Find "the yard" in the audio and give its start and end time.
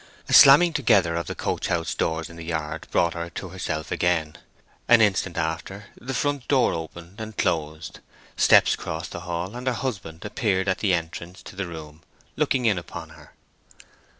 2.35-2.87